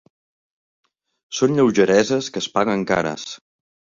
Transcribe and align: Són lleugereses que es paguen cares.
Són 1.41 1.53
lleugereses 1.59 2.31
que 2.37 2.43
es 2.45 2.49
paguen 2.57 2.87
cares. 2.93 3.29